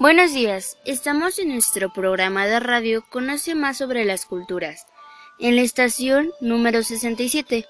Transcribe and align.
Buenos 0.00 0.32
días, 0.32 0.78
estamos 0.84 1.40
en 1.40 1.48
nuestro 1.48 1.92
programa 1.92 2.46
de 2.46 2.60
radio 2.60 3.04
Conoce 3.10 3.56
más 3.56 3.78
sobre 3.78 4.04
las 4.04 4.26
culturas, 4.26 4.86
en 5.40 5.56
la 5.56 5.62
estación 5.62 6.30
número 6.40 6.84
67, 6.84 7.66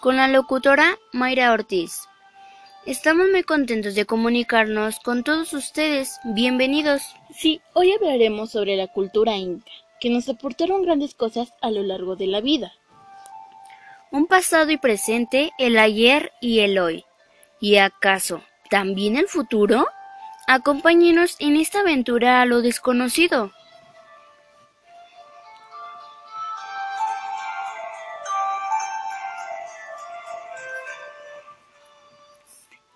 con 0.00 0.16
la 0.16 0.28
locutora 0.28 0.98
Mayra 1.12 1.52
Ortiz. 1.52 2.08
Estamos 2.86 3.26
muy 3.30 3.42
contentos 3.42 3.94
de 3.94 4.06
comunicarnos 4.06 4.98
con 5.00 5.22
todos 5.24 5.52
ustedes. 5.52 6.18
Bienvenidos. 6.24 7.02
Sí, 7.36 7.60
hoy 7.74 7.92
hablaremos 7.92 8.52
sobre 8.52 8.74
la 8.74 8.86
cultura 8.86 9.36
inca, 9.36 9.70
que 10.00 10.08
nos 10.08 10.26
aportaron 10.30 10.80
grandes 10.80 11.14
cosas 11.14 11.52
a 11.60 11.70
lo 11.70 11.82
largo 11.82 12.16
de 12.16 12.28
la 12.28 12.40
vida. 12.40 12.72
Un 14.10 14.26
pasado 14.26 14.70
y 14.70 14.78
presente, 14.78 15.50
el 15.58 15.78
ayer 15.78 16.32
y 16.40 16.60
el 16.60 16.78
hoy. 16.78 17.04
¿Y 17.60 17.76
acaso 17.76 18.42
también 18.70 19.18
el 19.18 19.28
futuro? 19.28 19.86
Acompáñenos 20.50 21.36
en 21.40 21.56
esta 21.56 21.80
aventura 21.80 22.40
a 22.40 22.46
lo 22.46 22.62
desconocido. 22.62 23.52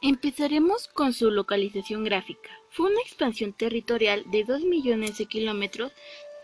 Empezaremos 0.01 0.89
con 0.89 1.13
su 1.13 1.31
localización 1.31 2.05
gráfica. 2.05 2.49
Fue 2.71 2.91
una 2.91 3.03
expansión 3.03 3.53
territorial 3.53 4.25
de 4.31 4.45
2 4.45 4.63
millones 4.63 5.19
de 5.19 5.27
kilómetros 5.27 5.93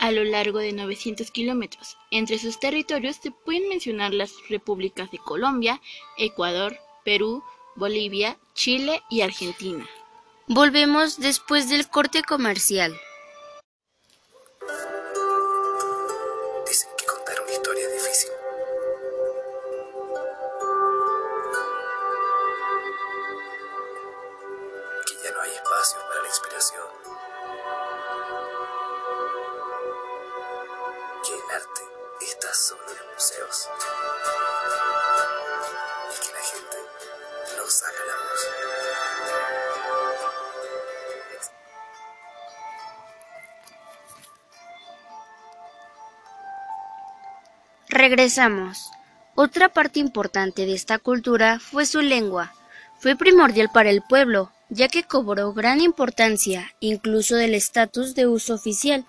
a 0.01 0.11
lo 0.11 0.25
largo 0.25 0.59
de 0.59 0.75
900 0.75 1.31
kilómetros. 1.31 1.97
Entre 2.11 2.39
sus 2.39 2.61
territorios 2.61 3.17
se 3.17 3.31
pueden 3.31 3.67
mencionar 3.71 4.13
las 4.13 4.35
repúblicas 4.51 5.11
de 5.11 5.17
Colombia, 5.17 5.81
Ecuador, 6.19 6.77
Perú, 7.03 7.43
Bolivia, 7.77 8.37
Chile 8.53 9.01
y 9.09 9.23
Argentina. 9.23 9.89
Volvemos 10.51 11.19
después 11.19 11.69
del 11.69 11.87
corte 11.91 12.23
comercial. 12.23 12.99
Dicen 16.67 16.89
que 16.97 17.05
contar 17.05 17.39
una 17.43 17.53
historia 17.53 17.85
es 17.87 17.93
difícil. 17.93 18.31
Que 25.07 25.15
ya 25.23 25.33
no 25.33 25.41
hay 25.43 25.51
espacio 25.51 25.99
para 26.09 26.23
la 26.23 26.29
inspiración. 26.29 26.88
Regresamos. 47.99 48.93
Otra 49.35 49.71
parte 49.71 49.99
importante 49.99 50.67
de 50.67 50.73
esta 50.73 51.01
cultura 51.01 51.59
fue 51.59 51.85
su 51.85 52.01
lengua. 52.01 52.55
Fue 53.01 53.17
primordial 53.17 53.71
para 53.75 53.91
el 53.91 54.03
pueblo, 54.03 54.53
ya 54.69 54.87
que 54.87 55.03
cobró 55.03 55.53
gran 55.53 55.81
importancia, 55.81 56.71
incluso 56.79 57.35
del 57.35 57.55
estatus 57.55 58.15
de 58.15 58.29
uso 58.29 58.55
oficial, 58.55 59.05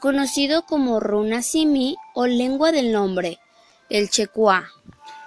conocido 0.00 0.66
como 0.66 0.98
runa 0.98 1.42
simi 1.42 1.96
o 2.12 2.26
lengua 2.26 2.72
del 2.72 2.90
nombre, 2.90 3.38
el 3.88 4.10
checuá. 4.10 4.68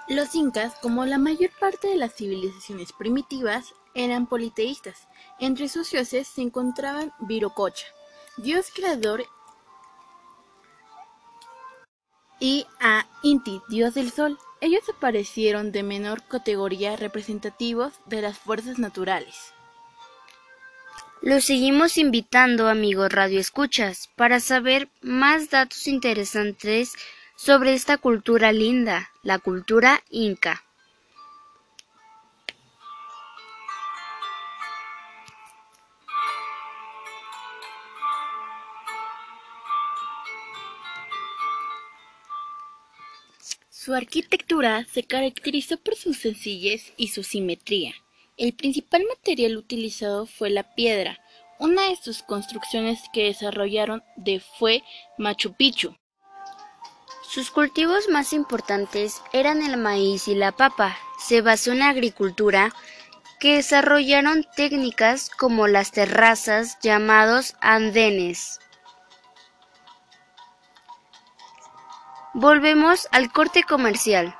Los 0.06 0.34
incas, 0.34 0.74
como 0.82 1.06
la 1.06 1.16
mayor 1.16 1.52
parte 1.58 1.88
de 1.88 1.96
las 1.96 2.14
civilizaciones 2.14 2.92
primitivas, 2.92 3.72
eran 3.94 4.26
politeístas. 4.26 5.08
Entre 5.38 5.70
sus 5.70 5.90
dioses 5.90 6.28
se 6.28 6.42
encontraban 6.42 7.10
Virococha, 7.20 7.86
dios 8.36 8.66
creador, 8.74 9.24
y 12.40 12.66
a 12.80 13.06
Inti, 13.22 13.60
dios 13.68 13.94
del 13.94 14.10
sol. 14.10 14.38
Ellos 14.60 14.82
aparecieron 14.88 15.70
de 15.72 15.82
menor 15.82 16.22
categoría 16.26 16.96
representativos 16.96 17.92
de 18.06 18.22
las 18.22 18.38
fuerzas 18.38 18.78
naturales. 18.78 19.52
Los 21.22 21.44
seguimos 21.44 21.98
invitando, 21.98 22.68
amigos 22.68 23.12
radioescuchas, 23.12 24.08
para 24.16 24.40
saber 24.40 24.88
más 25.02 25.50
datos 25.50 25.86
interesantes 25.86 26.94
sobre 27.36 27.74
esta 27.74 27.98
cultura 27.98 28.52
linda, 28.52 29.10
la 29.22 29.38
cultura 29.38 30.02
inca. 30.08 30.64
Su 43.82 43.94
arquitectura 43.94 44.84
se 44.92 45.04
caracterizó 45.04 45.78
por 45.78 45.96
su 45.96 46.12
sencillez 46.12 46.92
y 46.98 47.08
su 47.08 47.22
simetría. 47.22 47.94
El 48.36 48.52
principal 48.52 49.06
material 49.08 49.56
utilizado 49.56 50.26
fue 50.26 50.50
la 50.50 50.74
piedra. 50.74 51.18
Una 51.58 51.88
de 51.88 51.96
sus 51.96 52.22
construcciones 52.22 53.00
que 53.14 53.24
desarrollaron 53.24 54.02
de 54.16 54.38
fue 54.58 54.82
Machu 55.16 55.54
Picchu. 55.54 55.96
Sus 57.26 57.50
cultivos 57.50 58.10
más 58.10 58.34
importantes 58.34 59.22
eran 59.32 59.62
el 59.62 59.78
maíz 59.78 60.28
y 60.28 60.34
la 60.34 60.52
papa. 60.52 60.98
Se 61.18 61.40
basó 61.40 61.72
en 61.72 61.78
la 61.78 61.88
agricultura 61.88 62.74
que 63.38 63.56
desarrollaron 63.56 64.44
técnicas 64.56 65.30
como 65.30 65.68
las 65.68 65.90
terrazas 65.90 66.76
llamados 66.82 67.54
andenes. 67.62 68.60
Volvemos 72.32 73.08
al 73.10 73.32
corte 73.32 73.64
comercial. 73.64 74.38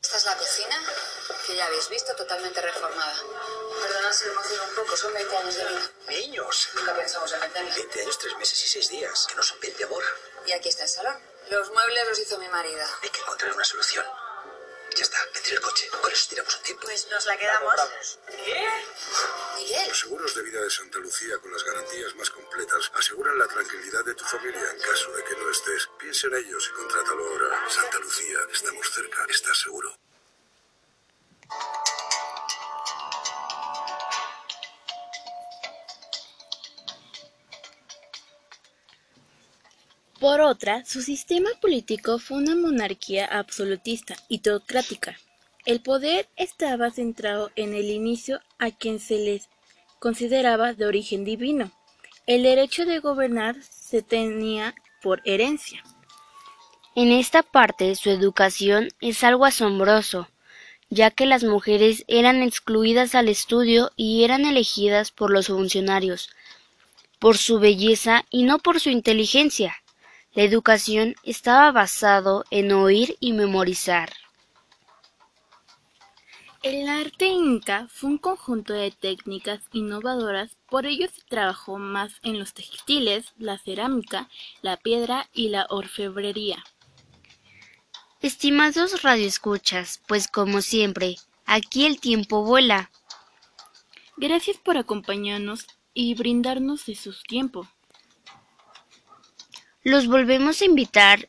Esta 0.00 0.16
es 0.18 0.24
la 0.24 0.36
cocina, 0.36 0.80
que 1.46 1.56
ya 1.56 1.66
habéis 1.66 1.88
visto, 1.88 2.14
totalmente 2.14 2.60
reformada. 2.62 3.16
Perdona 3.82 4.12
si 4.12 4.24
lo 4.26 4.32
emociono 4.32 4.62
un 4.64 4.74
poco, 4.76 4.96
son 4.96 5.12
20 5.12 5.36
años 5.36 5.54
de 5.56 5.64
vida. 5.64 5.90
Niños. 6.08 6.68
Nunca 6.74 6.94
pensamos 6.94 7.32
en 7.32 7.40
meterla. 7.40 7.74
20 7.74 8.00
años, 8.02 8.18
3 8.18 8.36
meses 8.38 8.64
y 8.64 8.68
6 8.68 8.88
días. 8.90 9.26
Que 9.28 9.34
no 9.34 9.42
son 9.42 9.58
20, 9.58 9.84
amor. 9.84 10.04
Y 10.46 10.52
aquí 10.52 10.68
está 10.68 10.84
el 10.84 10.88
salón. 10.88 11.20
Los 11.50 11.70
muebles 11.72 12.08
los 12.08 12.18
hizo 12.20 12.38
mi 12.38 12.48
marido. 12.48 12.86
Hay 13.02 13.10
que 13.10 13.20
encontrar 13.20 13.52
una 13.52 13.64
solución. 13.64 14.06
Ya 14.94 15.02
está, 15.02 15.18
vete 15.34 15.54
el 15.54 15.60
coche. 15.60 15.88
Con 15.88 16.12
eso 16.12 16.28
tiramos 16.28 16.54
un 16.56 16.62
tiempo. 16.62 16.86
Pues 16.86 17.08
nos 17.10 17.26
la 17.26 17.36
quedamos. 17.36 18.18
Miguel, 18.28 18.84
Los 19.96 20.02
seguros 20.02 20.34
de 20.34 20.42
vida 20.42 20.60
de 20.60 20.68
Santa 20.68 20.98
Lucía 20.98 21.38
con 21.40 21.50
las 21.50 21.64
garantías 21.64 22.14
más 22.16 22.28
completas 22.28 22.92
aseguran 22.96 23.38
la 23.38 23.46
tranquilidad 23.46 24.04
de 24.04 24.14
tu 24.14 24.24
familia 24.24 24.60
en 24.70 24.78
caso 24.78 25.10
de 25.12 25.24
que 25.24 25.42
no 25.42 25.50
estés. 25.50 25.88
Piensa 25.98 26.26
en 26.26 26.34
ellos 26.34 26.70
y 26.70 26.76
contrátalo 26.76 27.26
ahora. 27.26 27.70
Santa 27.70 27.98
Lucía, 28.00 28.38
estamos 28.52 28.90
cerca. 28.90 29.24
¿Estás 29.30 29.58
seguro? 29.58 29.96
Por 40.20 40.42
otra, 40.42 40.84
su 40.84 41.00
sistema 41.00 41.48
político 41.58 42.18
fue 42.18 42.36
una 42.36 42.54
monarquía 42.54 43.24
absolutista 43.24 44.14
y 44.28 44.40
teocrática. 44.40 45.18
El 45.64 45.80
poder 45.80 46.28
estaba 46.36 46.90
centrado 46.90 47.50
en 47.56 47.72
el 47.72 47.88
inicio 47.88 48.40
a 48.58 48.70
quien 48.70 49.00
se 49.00 49.14
les 49.14 49.48
consideraba 49.98 50.72
de 50.72 50.86
origen 50.86 51.24
divino. 51.24 51.70
El 52.26 52.42
derecho 52.42 52.84
de 52.84 52.98
gobernar 52.98 53.56
se 53.62 54.02
tenía 54.02 54.74
por 55.02 55.22
herencia. 55.24 55.82
En 56.94 57.12
esta 57.12 57.42
parte 57.42 57.94
su 57.94 58.10
educación 58.10 58.88
es 59.00 59.22
algo 59.22 59.44
asombroso, 59.44 60.28
ya 60.88 61.10
que 61.10 61.26
las 61.26 61.44
mujeres 61.44 62.04
eran 62.08 62.42
excluidas 62.42 63.14
al 63.14 63.28
estudio 63.28 63.92
y 63.96 64.24
eran 64.24 64.44
elegidas 64.44 65.10
por 65.10 65.30
los 65.30 65.48
funcionarios, 65.48 66.30
por 67.18 67.36
su 67.36 67.58
belleza 67.58 68.24
y 68.30 68.44
no 68.44 68.58
por 68.58 68.80
su 68.80 68.90
inteligencia. 68.90 69.76
La 70.32 70.42
educación 70.42 71.14
estaba 71.22 71.70
basado 71.72 72.44
en 72.50 72.72
oír 72.72 73.16
y 73.20 73.32
memorizar. 73.32 74.10
El 76.66 76.88
arte 76.88 77.26
inca 77.28 77.86
fue 77.88 78.10
un 78.10 78.18
conjunto 78.18 78.72
de 78.72 78.90
técnicas 78.90 79.60
innovadoras, 79.72 80.56
por 80.68 80.84
ello 80.84 81.06
se 81.06 81.22
trabajó 81.28 81.78
más 81.78 82.14
en 82.24 82.40
los 82.40 82.54
textiles, 82.54 83.26
la 83.38 83.56
cerámica, 83.56 84.28
la 84.62 84.76
piedra 84.76 85.30
y 85.32 85.50
la 85.50 85.68
orfebrería. 85.70 86.64
Estimados 88.20 89.04
radioescuchas, 89.04 90.02
pues 90.08 90.26
como 90.26 90.60
siempre, 90.60 91.14
aquí 91.44 91.86
el 91.86 92.00
tiempo 92.00 92.42
vuela. 92.42 92.90
Gracias 94.16 94.56
por 94.56 94.76
acompañarnos 94.76 95.68
y 95.94 96.16
brindarnos 96.16 96.84
de 96.86 96.96
su 96.96 97.12
tiempo. 97.28 97.68
Los 99.84 100.08
volvemos 100.08 100.60
a 100.60 100.64
invitar 100.64 101.28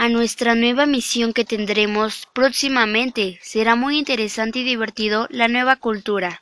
a 0.00 0.08
nuestra 0.08 0.54
nueva 0.54 0.86
misión 0.86 1.34
que 1.34 1.44
tendremos 1.44 2.26
próximamente. 2.32 3.38
Será 3.42 3.76
muy 3.76 3.98
interesante 3.98 4.60
y 4.60 4.64
divertido 4.64 5.26
la 5.28 5.46
nueva 5.46 5.76
cultura. 5.76 6.40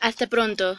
Hasta 0.00 0.26
pronto. 0.26 0.76